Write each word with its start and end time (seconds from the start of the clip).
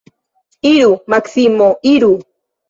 Iru, 0.69 0.95
Maksimo, 1.15 1.69
iru! 1.93 2.11